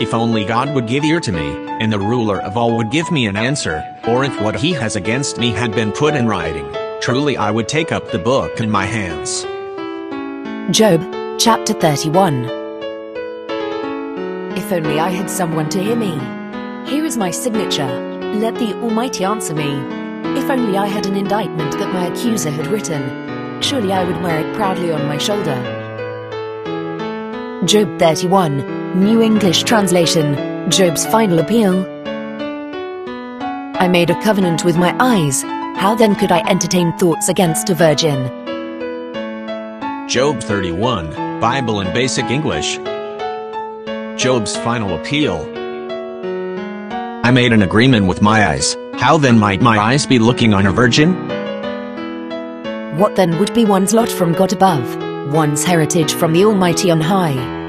If 0.00 0.14
only 0.14 0.46
God 0.46 0.74
would 0.74 0.86
give 0.86 1.04
ear 1.04 1.20
to 1.20 1.30
me, 1.30 1.68
and 1.78 1.92
the 1.92 1.98
ruler 1.98 2.40
of 2.40 2.56
all 2.56 2.74
would 2.78 2.90
give 2.90 3.10
me 3.10 3.26
an 3.26 3.36
answer, 3.36 3.84
or 4.08 4.24
if 4.24 4.40
what 4.40 4.56
he 4.56 4.72
has 4.72 4.96
against 4.96 5.36
me 5.36 5.50
had 5.50 5.72
been 5.72 5.92
put 5.92 6.14
in 6.14 6.26
writing, 6.26 6.66
truly 7.02 7.36
I 7.36 7.50
would 7.50 7.68
take 7.68 7.92
up 7.92 8.10
the 8.10 8.18
book 8.18 8.60
in 8.60 8.70
my 8.70 8.86
hands. 8.86 9.42
Job, 10.74 11.02
chapter 11.38 11.74
31. 11.74 12.46
If 14.56 14.72
only 14.72 14.98
I 14.98 15.10
had 15.10 15.28
someone 15.28 15.68
to 15.68 15.82
hear 15.82 15.96
me. 15.96 16.18
Here 16.90 17.04
is 17.04 17.18
my 17.18 17.30
signature. 17.30 18.18
Let 18.36 18.54
the 18.54 18.72
Almighty 18.76 19.24
answer 19.24 19.54
me. 19.54 19.70
If 20.38 20.48
only 20.48 20.78
I 20.78 20.86
had 20.86 21.04
an 21.04 21.16
indictment 21.16 21.72
that 21.72 21.92
my 21.92 22.06
accuser 22.06 22.50
had 22.50 22.68
written. 22.68 23.02
Surely 23.60 23.92
I 23.92 24.04
would 24.04 24.22
wear 24.22 24.40
it 24.40 24.56
proudly 24.56 24.92
on 24.92 25.06
my 25.06 25.18
shoulder. 25.18 25.58
Job 27.66 27.98
31, 27.98 28.79
New 28.94 29.22
English 29.22 29.62
Translation, 29.62 30.34
Job's 30.68 31.06
Final 31.06 31.38
Appeal. 31.38 31.86
I 33.76 33.86
made 33.86 34.10
a 34.10 34.20
covenant 34.20 34.64
with 34.64 34.76
my 34.76 34.96
eyes. 34.98 35.42
How 35.78 35.94
then 35.94 36.16
could 36.16 36.32
I 36.32 36.40
entertain 36.40 36.92
thoughts 36.98 37.28
against 37.28 37.70
a 37.70 37.74
virgin? 37.74 38.26
Job 40.08 40.40
31, 40.40 41.40
Bible 41.40 41.80
in 41.80 41.94
Basic 41.94 42.24
English. 42.24 42.78
Job's 44.20 44.56
final 44.56 44.98
appeal. 44.98 45.36
I 47.24 47.30
made 47.30 47.52
an 47.52 47.62
agreement 47.62 48.08
with 48.08 48.20
my 48.20 48.48
eyes. 48.48 48.76
How 48.94 49.16
then 49.18 49.38
might 49.38 49.62
my 49.62 49.78
eyes 49.78 50.04
be 50.04 50.18
looking 50.18 50.52
on 50.52 50.66
a 50.66 50.72
virgin? 50.72 51.14
What 52.98 53.14
then 53.14 53.38
would 53.38 53.54
be 53.54 53.64
one's 53.64 53.94
lot 53.94 54.08
from 54.08 54.32
God 54.32 54.52
above, 54.52 55.32
one's 55.32 55.62
heritage 55.62 56.12
from 56.12 56.32
the 56.32 56.44
Almighty 56.44 56.90
on 56.90 57.00
high? 57.00 57.59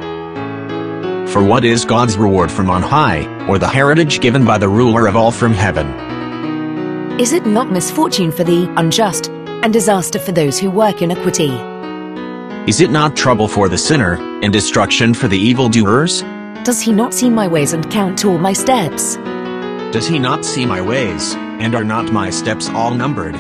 For 1.32 1.42
what 1.42 1.64
is 1.64 1.86
God's 1.86 2.18
reward 2.18 2.52
from 2.52 2.70
on 2.70 2.82
high, 2.82 3.26
or 3.48 3.58
the 3.58 3.66
heritage 3.66 4.20
given 4.20 4.44
by 4.44 4.58
the 4.58 4.68
ruler 4.68 5.08
of 5.08 5.16
all 5.16 5.32
from 5.32 5.54
heaven? 5.54 5.88
Is 7.22 7.32
it 7.32 7.46
not 7.46 7.72
misfortune 7.72 8.34
for 8.34 8.44
the 8.44 8.70
unjust, 8.76 9.30
and 9.30 9.72
disaster 9.72 10.20
for 10.20 10.34
those 10.34 10.60
who 10.60 10.70
work 10.70 11.02
iniquity? 11.02 11.52
Is 12.70 12.82
it 12.82 12.92
not 12.92 13.16
trouble 13.16 13.48
for 13.48 13.70
the 13.70 13.78
sinner, 13.78 14.16
and 14.44 14.52
destruction 14.52 15.14
for 15.14 15.30
the 15.30 15.38
evildoers? 15.38 16.22
Does 16.66 16.82
he 16.82 16.92
not 16.92 17.14
see 17.14 17.30
my 17.30 17.48
ways 17.48 17.72
and 17.72 17.90
count 17.90 18.26
all 18.26 18.38
my 18.38 18.52
steps? 18.52 19.16
Does 19.94 20.08
he 20.10 20.20
not 20.20 20.44
see 20.44 20.66
my 20.66 20.82
ways, 20.82 21.34
and 21.36 21.76
are 21.76 21.86
not 21.86 22.12
my 22.12 22.30
steps 22.30 22.68
all 22.72 22.94
numbered? 22.94 23.36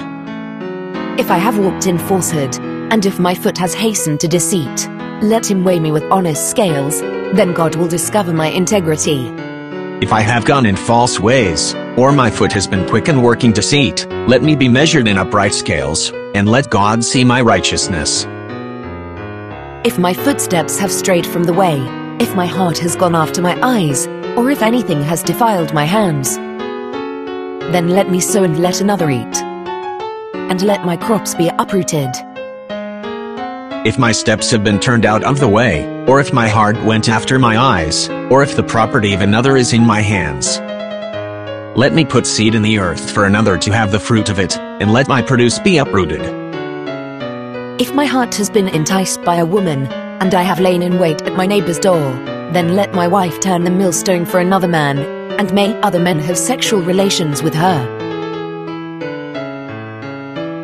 If 1.19 1.30
I 1.30 1.38
have 1.38 1.59
walked 1.59 1.88
in 1.88 1.97
falsehood, 1.97 2.58
and 2.89 3.06
if 3.06 3.19
my 3.19 3.36
foot 3.36 3.58
has 3.58 3.73
hastened 3.73 4.22
to 4.22 4.30
deceit, 4.30 4.88
let 5.22 5.50
him 5.50 5.64
weigh 5.64 5.80
me 5.80 5.91
with 5.91 6.03
honest 6.11 6.50
scales, 6.50 7.00
then 7.00 7.53
God 7.53 7.75
will 7.75 7.88
discover 7.88 8.33
my 8.33 8.47
integrity. 8.47 9.28
If 10.02 10.11
I 10.11 10.22
have 10.22 10.45
gone 10.45 10.66
in 10.66 10.75
false 10.75 11.19
ways, 11.19 11.75
or 11.95 12.11
my 12.11 12.31
foot 12.31 12.52
has 12.53 12.66
been 12.66 12.88
quick 12.88 13.08
in 13.08 13.22
working 13.22 13.52
deceit, 13.52 14.08
let 14.28 14.41
me 14.41 14.55
be 14.55 14.67
measured 14.67 15.08
in 15.08 15.19
upright 15.19 15.53
scales, 15.53 16.11
and 16.33 16.50
let 16.50 16.72
God 16.72 17.03
see 17.03 17.23
my 17.23 17.39
righteousness. 17.39 18.25
If 19.86 20.00
my 20.00 20.13
footsteps 20.13 20.80
have 20.80 20.91
strayed 20.91 21.28
from 21.28 21.44
the 21.44 21.53
way, 21.53 21.78
if 22.19 22.35
my 22.35 22.47
heart 22.47 22.80
has 22.80 22.95
gone 22.95 23.13
after 23.13 23.44
my 23.44 23.59
eyes, 23.61 24.08
or 24.35 24.50
if 24.50 24.63
anything 24.63 25.02
has 25.03 25.22
defiled 25.22 25.72
my 25.72 25.85
hands, 25.85 26.38
then 27.72 27.89
let 27.89 28.09
me 28.09 28.19
sow 28.19 28.44
and 28.44 28.59
let 28.59 28.81
another 28.81 29.11
eat, 29.11 29.44
and 30.33 30.63
let 30.63 30.83
my 30.83 30.97
crops 30.97 31.35
be 31.35 31.50
uprooted. 31.59 32.09
If 33.84 33.98
my 33.98 34.12
steps 34.12 34.52
have 34.52 34.64
been 34.64 34.80
turned 34.80 35.08
out 35.08 35.24
of 35.24 35.40
the 35.40 35.48
way, 35.48 36.06
or 36.06 36.20
if 36.20 36.32
my 36.32 36.48
heart 36.48 36.80
went 36.84 37.10
after 37.10 37.40
my 37.40 37.58
eyes, 37.58 38.08
or 38.30 38.44
if 38.44 38.56
the 38.56 38.62
property 38.62 39.16
of 39.16 39.22
another 39.22 39.58
is 39.58 39.74
in 39.74 39.84
my 39.84 40.02
hands, 40.02 40.60
let 41.76 41.92
me 41.92 42.06
put 42.06 42.28
seed 42.28 42.54
in 42.54 42.62
the 42.62 42.78
earth 42.78 43.09
for 43.09 43.26
another 43.26 43.58
to 43.58 43.72
have 43.72 43.92
the 43.92 44.00
fruit 44.00 44.30
of 44.30 44.38
it, 44.38 44.56
and 44.56 44.94
let 44.94 45.08
my 45.08 45.20
produce 45.20 45.58
be 45.58 45.80
uprooted. 45.80 46.22
If 47.81 47.91
my 47.96 48.06
heart 48.06 48.36
has 48.36 48.52
been 48.52 48.68
enticed 48.68 49.24
by 49.24 49.38
a 49.38 49.47
woman, 49.47 49.88
and 49.88 50.36
I 50.36 50.44
have 50.44 50.59
lain 50.59 50.84
in 50.84 51.00
wait 51.00 51.24
at 51.24 51.34
my 51.34 51.47
neighbor's 51.47 51.80
door, 51.80 52.14
then 52.53 52.75
let 52.75 52.94
my 52.94 53.08
wife 53.08 53.40
turn 53.40 53.64
the 53.64 53.72
millstone 53.72 54.28
for 54.28 54.40
another 54.40 54.68
man, 54.68 55.00
and 55.40 55.52
may 55.56 55.74
other 55.81 56.00
men 56.00 56.20
have 56.20 56.38
sexual 56.38 56.84
relations 56.84 57.41
with 57.41 57.56
her. 57.56 58.10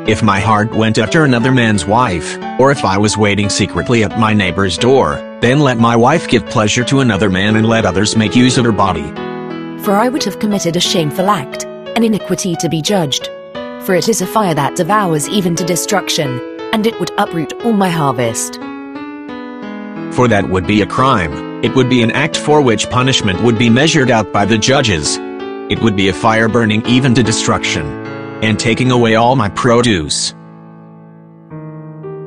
If 0.08 0.24
my 0.24 0.40
heart 0.40 0.74
went 0.74 0.98
after 0.98 1.26
another 1.26 1.52
man's 1.52 1.86
wife, 1.86 2.38
or 2.62 2.72
if 2.72 2.86
I 2.86 2.98
was 2.98 3.18
waiting 3.18 3.50
secretly 3.50 4.06
at 4.06 4.18
my 4.18 4.34
neighbor's 4.34 4.78
door, 4.78 5.16
then 5.42 5.60
let 5.60 5.80
my 5.80 5.98
wife 5.98 6.30
give 6.30 6.46
pleasure 6.46 6.86
to 6.86 7.02
another 7.02 7.30
man 7.30 7.58
and 7.58 7.68
let 7.68 7.84
others 7.86 8.16
make 8.16 8.34
use 8.34 8.58
of 8.58 8.64
her 8.64 8.72
body. 8.72 9.12
For 9.84 9.98
I 9.98 10.08
would 10.08 10.24
have 10.24 10.40
committed 10.40 10.78
a 10.78 10.80
shameful 10.80 11.30
act, 11.30 11.66
an 11.66 12.06
iniquity 12.06 12.56
to 12.56 12.70
be 12.70 12.82
judged. 12.82 13.28
For 13.82 13.96
it 13.96 14.08
is 14.08 14.22
a 14.22 14.28
fire 14.28 14.54
that 14.54 14.78
devours 14.78 15.28
even 15.28 15.58
to 15.58 15.66
destruction, 15.66 16.40
and 16.72 16.88
it 16.88 16.98
would 17.02 17.12
uproot 17.18 17.52
all 17.66 17.74
my 17.74 17.90
harvest. 17.90 18.56
For 20.16 20.30
that 20.30 20.48
would 20.50 20.66
be 20.66 20.82
a 20.82 20.88
crime, 20.88 21.62
it 21.66 21.76
would 21.76 21.90
be 21.90 22.02
an 22.02 22.12
act 22.12 22.38
for 22.38 22.62
which 22.62 22.90
punishment 22.90 23.42
would 23.42 23.60
be 23.60 23.70
measured 23.70 24.10
out 24.10 24.32
by 24.32 24.46
the 24.46 24.58
judges. 24.58 25.18
It 25.70 25.82
would 25.82 25.98
be 25.98 26.08
a 26.08 26.14
fire 26.14 26.48
burning 26.48 26.86
even 26.86 27.14
to 27.16 27.24
destruction, 27.24 27.97
and 28.42 28.60
taking 28.60 28.92
away 28.92 29.16
all 29.16 29.36
my 29.36 29.50
produce. 29.50 30.34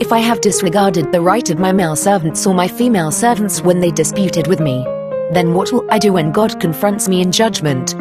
If 0.01 0.13
I 0.13 0.19
have 0.19 0.41
disregarded 0.41 1.13
the 1.13 1.21
right 1.21 1.49
of 1.51 1.59
my 1.59 1.73
male 1.73 1.95
servants 1.95 2.47
or 2.47 2.55
my 2.55 2.69
female 2.69 3.11
servants 3.11 3.61
when 3.61 3.81
they 3.81 3.91
disputed 3.91 4.47
with 4.47 4.59
me, 4.59 4.83
then 5.33 5.55
what 5.55 5.73
will 5.73 5.85
I 5.91 5.99
do 5.99 6.15
when 6.15 6.33
God 6.33 6.59
confronts 6.59 7.09
me 7.09 7.21
in 7.21 7.31
judgment? 7.31 7.95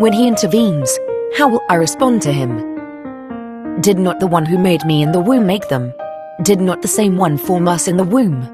When 0.00 0.12
he 0.12 0.26
intervenes, 0.26 0.98
how 1.36 1.48
will 1.48 1.62
I 1.68 1.74
respond 1.74 2.22
to 2.22 2.32
him? 2.32 3.80
Did 3.80 3.98
not 3.98 4.18
the 4.18 4.26
one 4.26 4.46
who 4.46 4.58
made 4.58 4.84
me 4.84 5.02
in 5.02 5.12
the 5.12 5.20
womb 5.20 5.46
make 5.46 5.68
them? 5.68 5.92
Did 6.42 6.60
not 6.60 6.82
the 6.82 6.88
same 6.88 7.16
one 7.16 7.36
form 7.36 7.68
us 7.68 7.86
in 7.86 7.98
the 7.98 8.04
womb? 8.04 8.48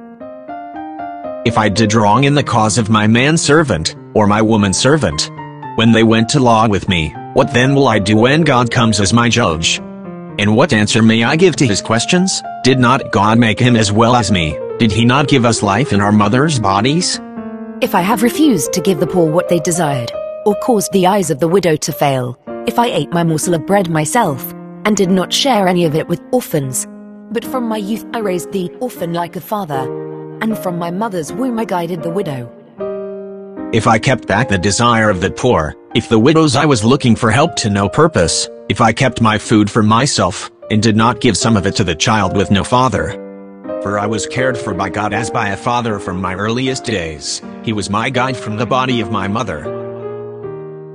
If 1.47 1.57
I 1.57 1.69
did 1.69 1.95
wrong 1.95 2.25
in 2.25 2.35
the 2.35 2.43
cause 2.43 2.79
of 2.79 2.91
my 2.91 3.07
manservant, 3.07 3.95
or 4.15 4.27
my 4.27 4.41
womanservant, 4.41 5.31
when 5.77 5.93
they 5.93 6.03
went 6.03 6.29
to 6.31 6.41
law 6.41 6.69
with 6.69 6.89
me, 6.89 7.15
what 7.35 7.53
then 7.53 7.75
will 7.75 7.89
I 7.89 7.99
do 7.99 8.17
when 8.17 8.43
God 8.43 8.71
comes 8.71 9.01
as 9.01 9.13
my 9.13 9.29
judge? 9.29 9.79
And 10.39 10.57
what 10.57 10.73
answer 10.73 11.03
may 11.03 11.23
I 11.23 11.37
give 11.37 11.57
to 11.57 11.67
his 11.67 11.81
questions? 11.81 12.43
Did 12.65 12.79
not 12.79 13.13
God 13.13 13.39
make 13.39 13.59
him 13.59 13.77
as 13.77 13.93
well 13.93 14.17
as 14.17 14.31
me? 14.31 14.59
Did 14.79 14.93
he 14.93 15.05
not 15.05 15.29
give 15.29 15.45
us 15.45 15.63
life 15.63 15.93
in 15.93 16.01
our 16.01 16.13
mother's 16.13 16.59
bodies? 16.59 17.21
If 17.81 17.95
I 17.95 18.01
have 18.01 18.23
refused 18.23 18.73
to 18.73 18.81
give 18.81 19.01
the 19.01 19.07
poor 19.07 19.31
what 19.31 19.49
they 19.49 19.61
desired, 19.61 20.13
or 20.47 20.55
caused 20.57 20.93
the 20.93 21.07
eyes 21.07 21.31
of 21.31 21.41
the 21.41 21.49
widow 21.49 21.77
to 21.77 21.93
fail, 21.93 22.39
if 22.67 22.79
I 22.79 22.87
ate 22.87 23.11
my 23.11 23.25
morsel 23.25 23.55
of 23.55 23.67
bread 23.67 23.91
myself, 23.91 24.53
and 24.85 24.97
did 24.97 25.11
not 25.11 25.33
share 25.33 25.69
any 25.69 25.85
of 25.85 25.95
it 25.95 26.09
with 26.09 26.21
orphans, 26.33 26.87
but 27.33 27.45
from 27.45 27.65
my 27.65 27.77
youth 27.77 28.05
I 28.15 28.19
raised 28.19 28.53
the 28.53 28.71
orphan 28.81 29.13
like 29.13 29.37
a 29.37 29.41
father, 29.41 29.89
and 30.41 30.57
from 30.59 30.79
my 30.79 30.91
mother's 30.91 31.33
womb 31.33 31.59
I 31.59 31.65
guided 31.65 32.03
the 32.03 32.11
widow. 32.11 32.51
If 33.73 33.87
I 33.87 33.99
kept 33.99 34.29
back 34.29 34.51
the 34.51 34.59
desire 34.59 35.09
of 35.09 35.23
the 35.23 35.31
poor, 35.31 35.75
if 35.95 36.11
the 36.11 36.19
widows 36.19 36.57
I 36.57 36.67
was 36.67 36.85
looking 36.85 37.17
for 37.17 37.31
help 37.31 37.57
to 37.57 37.71
no 37.71 37.89
purpose, 37.89 38.47
if 38.69 38.83
I 38.83 38.93
kept 38.93 39.23
my 39.23 39.39
food 39.39 39.71
for 39.71 39.83
myself, 39.83 40.51
and 40.71 40.83
did 40.83 40.95
not 40.95 41.23
give 41.23 41.39
some 41.39 41.57
of 41.57 41.67
it 41.67 41.75
to 41.77 41.85
the 41.85 41.95
child 41.95 42.37
with 42.37 42.51
no 42.51 42.65
father. 42.65 43.13
For 43.83 43.99
I 43.99 44.05
was 44.05 44.27
cared 44.27 44.59
for 44.59 44.75
by 44.75 44.91
God 44.91 45.15
as 45.15 45.31
by 45.31 45.49
a 45.49 45.57
father 45.57 45.99
from 45.99 46.21
my 46.21 46.35
earliest 46.35 46.85
days, 46.85 47.41
he 47.63 47.73
was 47.73 47.89
my 47.89 48.11
guide 48.11 48.37
from 48.37 48.59
the 48.59 48.67
body 48.67 49.01
of 49.01 49.11
my 49.11 49.27
mother. 49.27 49.65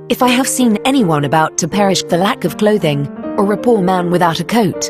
If 0.08 0.22
I 0.22 0.28
have 0.28 0.46
seen 0.46 0.78
anyone 0.84 1.24
about 1.24 1.58
to 1.58 1.66
perish 1.66 2.04
for 2.04 2.16
lack 2.16 2.44
of 2.44 2.58
clothing, 2.58 3.08
or 3.36 3.52
a 3.52 3.56
poor 3.56 3.82
man 3.82 4.12
without 4.12 4.38
a 4.38 4.44
coat, 4.44 4.88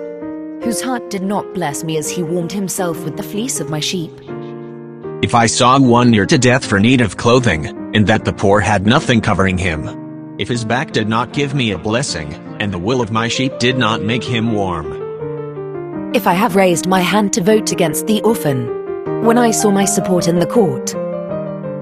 whose 0.63 0.83
heart 0.83 1.09
did 1.09 1.23
not 1.23 1.55
bless 1.55 1.85
me 1.85 1.97
as 1.97 2.11
he 2.11 2.23
warmed 2.23 2.53
himself 2.53 3.03
with 3.05 3.17
the 3.17 3.23
fleece 3.23 3.61
of 3.61 3.71
my 3.71 3.81
sheep, 3.81 4.13
If 5.21 5.35
I 5.35 5.47
saw 5.47 5.81
one 5.81 6.13
near 6.13 6.27
to 6.27 6.39
death 6.39 6.65
for 6.65 6.79
need 6.79 7.01
of 7.01 7.17
clothing, 7.17 7.67
and 7.93 8.07
that 8.07 8.25
the 8.25 8.33
poor 8.33 8.61
had 8.61 8.87
nothing 8.87 9.21
covering 9.21 9.59
him, 9.59 10.37
if 10.39 10.47
his 10.49 10.65
back 10.65 10.93
did 10.93 11.09
not 11.09 11.33
give 11.33 11.55
me 11.55 11.73
a 11.73 11.79
blessing, 11.79 12.33
and 12.61 12.73
the 12.73 12.79
wool 12.79 13.01
of 13.01 13.11
my 13.11 13.27
sheep 13.27 13.59
did 13.59 13.77
not 13.77 14.01
make 14.01 14.23
him 14.23 14.53
warm, 14.53 16.15
if 16.15 16.27
I 16.27 16.35
have 16.35 16.55
raised 16.55 16.87
my 16.87 17.01
hand 17.01 17.33
to 17.35 17.43
vote 17.43 17.73
against 17.73 18.07
the 18.07 18.23
orphan, 18.23 18.67
when 19.25 19.37
I 19.37 19.51
saw 19.51 19.71
my 19.71 19.85
support 19.85 20.29
in 20.29 20.39
the 20.39 20.47
court, 20.47 20.87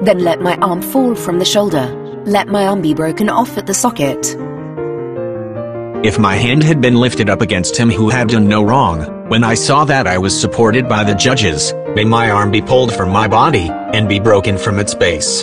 then 0.03 0.19
let 0.21 0.41
my 0.41 0.57
arm 0.57 0.81
fall 0.81 1.15
from 1.15 1.39
the 1.39 1.45
shoulder, 1.45 1.87
let 2.25 2.49
my 2.49 2.67
arm 2.67 2.81
be 2.81 2.95
broken 2.95 3.29
off 3.29 3.59
at 3.59 3.67
the 3.67 3.75
socket. 3.75 4.35
If 6.05 6.19
my 6.19 6.35
hand 6.35 6.65
had 6.65 6.81
been 6.81 6.97
lifted 6.97 7.31
up 7.31 7.43
against 7.43 7.77
him 7.77 7.91
who 7.91 8.09
had 8.09 8.29
done 8.29 8.49
no 8.49 8.65
wrong, 8.65 9.16
when 9.29 9.43
I 9.43 9.55
saw 9.55 9.85
that 9.85 10.07
I 10.07 10.19
was 10.19 10.41
supported 10.41 10.89
by 10.89 11.03
the 11.03 11.15
judges, 11.15 11.73
may 11.95 12.05
my 12.05 12.31
arm 12.31 12.53
be 12.53 12.63
pulled 12.63 12.95
from 12.95 13.11
my 13.11 13.27
body, 13.27 13.69
and 13.69 14.09
be 14.09 14.21
broken 14.21 14.57
from 14.57 14.79
its 14.79 14.95
base. 14.95 15.43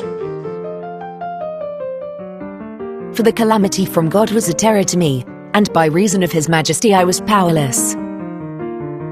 For 3.14 3.24
the 3.24 3.34
calamity 3.34 3.86
from 3.86 4.08
God 4.10 4.32
was 4.32 4.48
a 4.48 4.54
terror 4.54 4.86
to 4.86 4.98
me, 4.98 5.26
and 5.54 5.72
by 5.74 5.88
reason 5.88 6.24
of 6.24 6.32
his 6.32 6.48
majesty 6.48 6.94
I 6.94 7.04
was 7.04 7.20
powerless. 7.22 7.94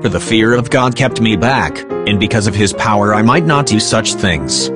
For 0.01 0.09
the 0.09 0.21
fear 0.21 0.53
of 0.53 0.69
God 0.69 0.95
kept 0.95 1.19
me 1.19 1.35
back, 1.35 1.77
and 2.07 2.19
because 2.19 2.47
of 2.47 2.55
his 2.55 2.71
power 2.73 3.13
I 3.13 3.21
might 3.21 3.45
not 3.45 3.65
do 3.65 3.79
such 3.79 4.13
things. 4.13 4.69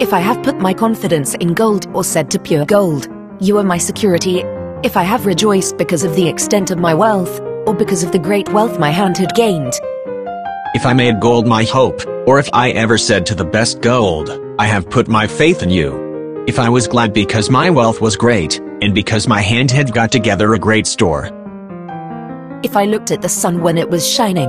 If 0.00 0.12
I 0.12 0.20
have 0.20 0.42
put 0.42 0.58
my 0.58 0.72
confidence 0.72 1.34
in 1.34 1.54
gold 1.54 1.86
or 1.94 2.02
said 2.02 2.30
to 2.30 2.38
pure 2.38 2.64
gold, 2.64 3.08
You 3.40 3.58
are 3.58 3.62
my 3.62 3.78
security, 3.78 4.40
if 4.82 4.96
I 4.96 5.04
have 5.04 5.26
rejoiced 5.26 5.76
because 5.76 6.02
of 6.02 6.16
the 6.16 6.28
extent 6.28 6.70
of 6.70 6.78
my 6.78 6.94
wealth, 6.94 7.40
or 7.66 7.74
because 7.74 8.02
of 8.02 8.12
the 8.12 8.18
great 8.18 8.48
wealth 8.52 8.78
my 8.78 8.90
hand 8.90 9.18
had 9.18 9.34
gained, 9.34 9.74
If 10.74 10.86
I 10.86 10.92
made 10.92 11.20
gold 11.20 11.46
my 11.46 11.64
hope, 11.64 12.06
or 12.26 12.38
if 12.38 12.48
I 12.52 12.70
ever 12.70 12.98
said 12.98 13.26
to 13.26 13.34
the 13.34 13.44
best 13.44 13.80
gold, 13.80 14.30
I 14.58 14.66
have 14.66 14.90
put 14.90 15.08
my 15.08 15.26
faith 15.26 15.62
in 15.62 15.70
you. 15.70 16.44
If 16.46 16.58
I 16.58 16.68
was 16.68 16.86
glad 16.86 17.12
because 17.12 17.50
my 17.50 17.70
wealth 17.70 18.00
was 18.00 18.16
great, 18.16 18.58
and 18.82 18.94
because 18.94 19.26
my 19.26 19.40
hand 19.40 19.70
had 19.70 19.92
got 19.92 20.12
together 20.12 20.54
a 20.54 20.58
great 20.58 20.86
store. 20.86 21.30
if 22.62 22.76
I 22.76 22.84
looked 22.84 23.10
at 23.10 23.22
the 23.22 23.28
sun 23.28 23.62
when 23.62 23.78
it 23.78 23.90
was 23.90 24.08
shining, 24.08 24.48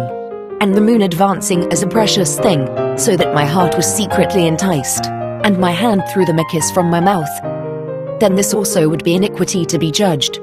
and 0.62 0.74
the 0.74 0.82
moon 0.82 1.02
advancing 1.04 1.72
as 1.72 1.84
a 1.84 1.88
precious 1.88 2.38
thing, 2.40 2.66
so 2.98 3.16
that 3.16 3.34
my 3.34 3.46
heart 3.46 3.76
was 3.76 3.86
secretly 3.86 4.48
enticed, 4.48 5.06
and 5.46 5.60
my 5.60 5.72
hand 5.72 6.04
threw 6.12 6.26
them 6.26 6.40
a 6.40 6.50
kiss 6.50 6.72
from 6.72 6.90
my 6.90 7.00
mouth, 7.00 7.30
then 8.20 8.36
this 8.36 8.54
also 8.54 8.90
would 8.90 9.04
be 9.04 9.16
iniquity 9.16 9.66
to 9.66 9.78
be 9.78 9.92
judged. 9.92 10.40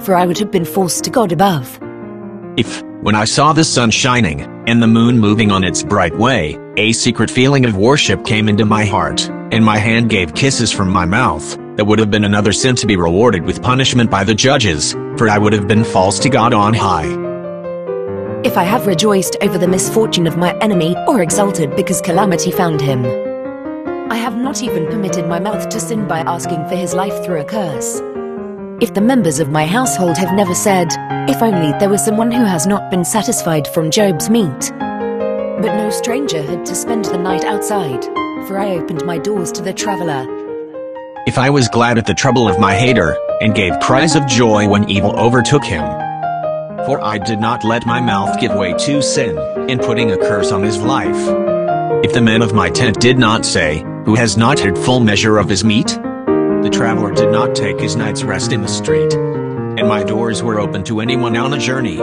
For 0.00 0.14
I 0.14 0.26
would 0.26 0.38
have 0.38 0.50
been 0.50 0.64
false 0.64 1.00
to 1.02 1.10
God 1.10 1.32
above. 1.32 1.78
If, 2.56 2.82
when 3.02 3.14
I 3.14 3.24
saw 3.24 3.52
the 3.52 3.64
sun 3.64 3.90
shining, 3.90 4.42
and 4.66 4.82
the 4.82 4.86
moon 4.86 5.18
moving 5.18 5.50
on 5.50 5.64
its 5.64 5.82
bright 5.82 6.16
way, 6.16 6.58
a 6.76 6.92
secret 6.92 7.30
feeling 7.30 7.64
of 7.64 7.76
worship 7.76 8.24
came 8.24 8.48
into 8.48 8.64
my 8.64 8.84
heart, 8.84 9.28
and 9.52 9.64
my 9.64 9.78
hand 9.78 10.10
gave 10.10 10.34
kisses 10.34 10.72
from 10.72 10.90
my 10.90 11.04
mouth, 11.04 11.56
that 11.76 11.84
would 11.84 11.98
have 11.98 12.10
been 12.10 12.24
another 12.24 12.52
sin 12.52 12.76
to 12.76 12.86
be 12.86 12.96
rewarded 12.96 13.44
with 13.44 13.62
punishment 13.62 14.10
by 14.10 14.24
the 14.24 14.34
judges, 14.34 14.92
for 15.16 15.28
I 15.28 15.38
would 15.38 15.52
have 15.52 15.68
been 15.68 15.84
false 15.84 16.18
to 16.20 16.28
God 16.28 16.54
on 16.54 16.74
high. 16.74 17.08
If 18.44 18.56
I 18.56 18.64
have 18.64 18.86
rejoiced 18.86 19.36
over 19.40 19.58
the 19.58 19.68
misfortune 19.68 20.26
of 20.26 20.36
my 20.36 20.56
enemy, 20.58 20.94
or 21.08 21.22
exulted 21.22 21.74
because 21.76 22.00
calamity 22.00 22.50
found 22.50 22.80
him, 22.80 23.04
I 24.10 24.16
have 24.16 24.36
not 24.36 24.62
even 24.62 24.86
permitted 24.86 25.26
my 25.26 25.40
mouth 25.40 25.68
to 25.70 25.80
sin 25.80 26.06
by 26.06 26.20
asking 26.20 26.68
for 26.68 26.76
his 26.76 26.94
life 26.94 27.24
through 27.24 27.40
a 27.40 27.44
curse. 27.44 28.00
If 28.84 28.92
the 28.92 29.00
members 29.00 29.40
of 29.40 29.48
my 29.48 29.64
household 29.64 30.18
have 30.18 30.34
never 30.34 30.54
said, 30.54 30.88
If 31.26 31.40
only 31.40 31.72
there 31.78 31.88
was 31.88 32.04
someone 32.04 32.30
who 32.30 32.44
has 32.44 32.66
not 32.66 32.90
been 32.90 33.02
satisfied 33.02 33.66
from 33.68 33.90
Job's 33.90 34.28
meat. 34.28 34.72
But 34.76 35.74
no 35.78 35.88
stranger 35.88 36.42
had 36.42 36.66
to 36.66 36.74
spend 36.74 37.06
the 37.06 37.16
night 37.16 37.46
outside, 37.46 38.04
for 38.46 38.58
I 38.58 38.76
opened 38.76 39.06
my 39.06 39.16
doors 39.16 39.50
to 39.52 39.62
the 39.62 39.72
traveler. 39.72 40.26
If 41.26 41.38
I 41.38 41.48
was 41.48 41.66
glad 41.68 41.96
at 41.96 42.04
the 42.04 42.12
trouble 42.12 42.46
of 42.46 42.60
my 42.60 42.74
hater, 42.74 43.16
and 43.40 43.54
gave 43.54 43.80
cries 43.80 44.16
of 44.16 44.26
joy 44.26 44.68
when 44.68 44.90
evil 44.90 45.18
overtook 45.18 45.64
him. 45.64 45.86
For 46.84 47.02
I 47.02 47.16
did 47.16 47.40
not 47.40 47.64
let 47.64 47.86
my 47.86 48.02
mouth 48.02 48.38
give 48.38 48.52
way 48.52 48.74
to 48.74 49.00
sin, 49.00 49.38
in 49.66 49.78
putting 49.78 50.12
a 50.12 50.18
curse 50.18 50.52
on 50.52 50.62
his 50.62 50.76
life. 50.76 51.16
If 52.04 52.12
the 52.12 52.20
men 52.20 52.42
of 52.42 52.52
my 52.52 52.68
tent 52.68 53.00
did 53.00 53.16
not 53.16 53.46
say, 53.46 53.82
Who 54.04 54.14
has 54.14 54.36
not 54.36 54.60
had 54.60 54.76
full 54.76 55.00
measure 55.00 55.38
of 55.38 55.48
his 55.48 55.64
meat? 55.64 55.98
The 56.74 56.78
traveler 56.80 57.14
did 57.14 57.30
not 57.30 57.54
take 57.54 57.78
his 57.78 57.94
night's 57.94 58.24
rest 58.24 58.50
in 58.50 58.60
the 58.60 58.66
street. 58.66 59.14
And 59.14 59.86
my 59.86 60.02
doors 60.02 60.42
were 60.42 60.58
open 60.58 60.82
to 60.86 60.98
anyone 60.98 61.36
on 61.36 61.52
a 61.52 61.56
journey. 61.56 62.00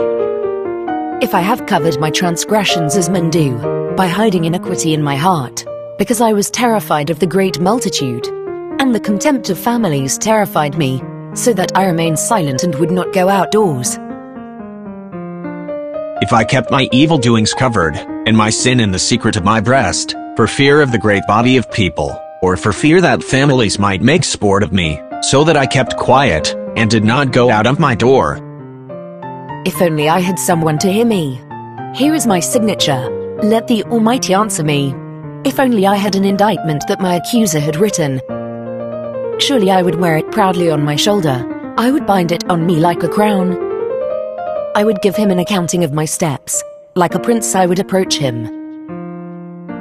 If 1.22 1.34
I 1.34 1.42
have 1.42 1.66
covered 1.66 2.00
my 2.00 2.08
transgressions 2.08 2.96
as 2.96 3.10
men 3.10 3.28
do, 3.28 3.58
by 3.98 4.06
hiding 4.06 4.46
iniquity 4.46 4.94
in 4.94 5.02
my 5.02 5.14
heart, 5.14 5.66
because 5.98 6.22
I 6.22 6.32
was 6.32 6.50
terrified 6.50 7.10
of 7.10 7.18
the 7.18 7.26
great 7.26 7.60
multitude, 7.60 8.26
and 8.80 8.94
the 8.94 9.00
contempt 9.00 9.50
of 9.50 9.58
families 9.58 10.16
terrified 10.16 10.78
me, 10.78 11.02
so 11.34 11.52
that 11.52 11.76
I 11.76 11.84
remained 11.84 12.18
silent 12.18 12.62
and 12.62 12.74
would 12.76 12.90
not 12.90 13.12
go 13.12 13.28
outdoors. 13.28 13.98
If 16.22 16.32
I 16.32 16.44
kept 16.44 16.70
my 16.70 16.88
evil 16.92 17.18
doings 17.18 17.52
covered, 17.52 17.96
and 18.26 18.34
my 18.34 18.48
sin 18.48 18.80
in 18.80 18.90
the 18.90 18.98
secret 18.98 19.36
of 19.36 19.44
my 19.44 19.60
breast, 19.60 20.16
for 20.34 20.46
fear 20.46 20.80
of 20.80 20.92
the 20.92 20.98
great 20.98 21.26
body 21.26 21.58
of 21.58 21.70
people, 21.70 22.18
or 22.42 22.56
for 22.56 22.72
fear 22.72 23.00
that 23.00 23.22
families 23.22 23.78
might 23.78 24.02
make 24.02 24.24
sport 24.24 24.62
of 24.62 24.72
me, 24.72 25.00
so 25.22 25.44
that 25.44 25.56
I 25.56 25.64
kept 25.64 25.96
quiet, 25.96 26.54
and 26.76 26.90
did 26.90 27.04
not 27.04 27.32
go 27.32 27.48
out 27.48 27.66
of 27.66 27.78
my 27.78 27.94
door, 27.94 28.40
If 29.64 29.80
only 29.80 30.08
I 30.08 30.18
had 30.18 30.38
someone 30.40 30.78
to 30.78 30.92
hear 30.92 31.06
me. 31.06 31.40
Here 31.94 32.14
is 32.14 32.26
my 32.26 32.40
signature. 32.40 33.38
Let 33.42 33.68
the 33.68 33.84
Almighty 33.84 34.34
answer 34.34 34.64
me. 34.64 34.92
If 35.44 35.60
only 35.60 35.86
I 35.86 35.94
had 35.94 36.16
an 36.16 36.24
indictment 36.24 36.82
that 36.88 37.00
my 37.00 37.14
accuser 37.14 37.60
had 37.60 37.76
written. 37.76 38.20
Surely 39.38 39.70
I 39.70 39.82
would 39.82 40.00
wear 40.00 40.16
it 40.16 40.32
proudly 40.32 40.68
on 40.70 40.82
my 40.84 40.96
shoulder. 40.96 41.74
I 41.78 41.92
would 41.92 42.06
bind 42.06 42.32
it 42.32 42.48
on 42.50 42.66
me 42.66 42.76
like 42.76 43.04
a 43.04 43.08
crown. 43.08 43.56
I 44.74 44.82
would 44.84 45.00
give 45.00 45.14
him 45.14 45.30
an 45.30 45.38
accounting 45.38 45.84
of 45.84 45.92
my 45.92 46.06
steps. 46.06 46.62
Like 46.96 47.14
a 47.14 47.20
prince, 47.20 47.54
I 47.54 47.66
would 47.66 47.78
approach 47.78 48.16
him. 48.16 48.48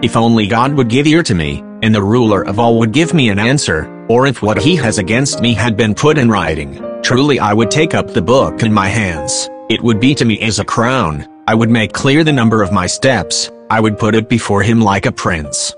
If 0.03 0.15
only 0.15 0.45
God 0.47 0.73
would 0.73 0.89
give 0.89 1.07
ear 1.07 1.23
to 1.23 1.33
me, 1.33 1.63
and 1.81 1.93
the 1.93 2.03
ruler 2.03 2.45
of 2.45 2.59
all 2.59 2.79
would 2.79 2.91
give 2.91 3.13
me 3.13 3.29
an 3.29 3.39
answer, 3.39 3.87
or 4.07 4.27
if 4.27 4.41
what 4.41 4.61
he 4.61 4.75
has 4.75 4.97
against 4.97 5.41
me 5.41 5.53
had 5.53 5.75
been 5.75 5.95
put 5.95 6.17
in 6.17 6.29
writing, 6.29 6.81
truly 7.01 7.39
I 7.39 7.53
would 7.53 7.71
take 7.71 7.93
up 7.93 8.07
the 8.07 8.21
book 8.21 8.63
in 8.63 8.73
my 8.73 8.87
hands. 8.87 9.49
It 9.69 9.81
would 9.81 9.99
be 9.99 10.13
to 10.15 10.25
me 10.25 10.39
as 10.41 10.59
a 10.59 10.65
crown, 10.65 11.27
I 11.47 11.55
would 11.55 11.69
make 11.69 11.93
clear 11.93 12.23
the 12.23 12.33
number 12.33 12.61
of 12.61 12.71
my 12.71 12.87
steps, 12.87 13.49
I 13.69 13.79
would 13.79 13.97
put 13.97 14.15
it 14.15 14.29
before 14.29 14.61
him 14.61 14.81
like 14.81 15.05
a 15.05 15.11
prince. 15.11 15.73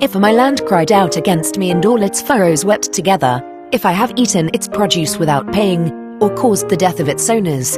If 0.00 0.14
my 0.14 0.32
land 0.32 0.66
cried 0.66 0.92
out 0.92 1.16
against 1.16 1.56
me 1.56 1.70
and 1.70 1.84
all 1.86 2.02
its 2.02 2.20
furrows 2.20 2.64
wept 2.64 2.92
together, 2.92 3.40
if 3.72 3.86
I 3.86 3.92
have 3.92 4.12
eaten 4.16 4.50
its 4.52 4.68
produce 4.68 5.18
without 5.18 5.52
paying, 5.52 5.90
or 6.20 6.34
caused 6.34 6.68
the 6.68 6.76
death 6.76 7.00
of 7.00 7.08
its 7.08 7.28
owners, 7.30 7.76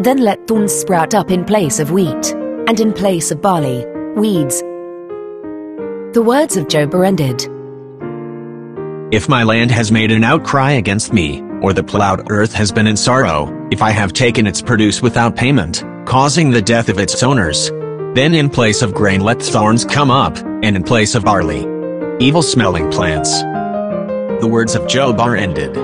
then 0.00 0.18
let 0.18 0.46
thorns 0.48 0.72
sprout 0.72 1.14
up 1.14 1.30
in 1.30 1.44
place 1.44 1.80
of 1.80 1.90
wheat, 1.90 2.32
and 2.66 2.80
in 2.80 2.92
place 2.92 3.30
of 3.30 3.42
barley, 3.42 3.84
weeds. 4.16 4.62
The 6.18 6.24
words 6.24 6.56
of 6.56 6.66
Job 6.66 6.92
are 6.96 7.04
ended. 7.04 7.42
If 9.14 9.28
my 9.28 9.44
land 9.44 9.70
has 9.70 9.92
made 9.92 10.10
an 10.10 10.24
outcry 10.24 10.72
against 10.72 11.12
me, 11.12 11.42
or 11.62 11.72
the 11.72 11.84
plowed 11.84 12.26
earth 12.28 12.52
has 12.54 12.72
been 12.72 12.88
in 12.88 12.96
sorrow, 12.96 13.68
if 13.70 13.82
I 13.82 13.92
have 13.92 14.12
taken 14.14 14.44
its 14.44 14.60
produce 14.60 15.00
without 15.00 15.36
payment, 15.36 15.84
causing 16.06 16.50
the 16.50 16.60
death 16.60 16.88
of 16.88 16.98
its 16.98 17.22
owners, 17.22 17.70
then 18.16 18.34
in 18.34 18.50
place 18.50 18.82
of 18.82 18.94
grain 18.94 19.20
let 19.20 19.40
thorns 19.40 19.84
come 19.84 20.10
up, 20.10 20.36
and 20.64 20.74
in 20.74 20.82
place 20.82 21.14
of 21.14 21.24
barley, 21.24 21.64
evil 22.18 22.42
smelling 22.42 22.90
plants. 22.90 23.40
The 24.40 24.48
words 24.50 24.74
of 24.74 24.88
Job 24.88 25.20
are 25.20 25.36
ended. 25.36 25.76